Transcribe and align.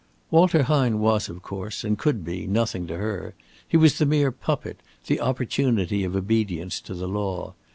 Walter 0.31 0.63
Hine 0.63 0.97
was, 0.97 1.29
of 1.29 1.43
course, 1.43 1.83
and 1.83 1.95
could 1.95 2.25
be, 2.25 2.47
nothing 2.47 2.87
to 2.87 2.97
her. 2.97 3.35
He 3.67 3.77
was 3.77 3.99
the 3.99 4.07
mere 4.07 4.31
puppet, 4.31 4.79
the 5.05 5.21
opportunity 5.21 6.03
of 6.03 6.15
obedience 6.15 6.81
to 6.81 6.95
the 6.95 7.07
law. 7.07 7.53